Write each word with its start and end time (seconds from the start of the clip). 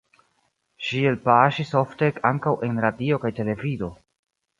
Ŝi 0.85 1.01
elpaŝis 1.09 1.73
ofte 1.81 2.09
ankaŭ 2.31 2.53
en 2.69 2.81
radio 2.87 3.21
kaj 3.27 3.33
televido. 3.41 3.91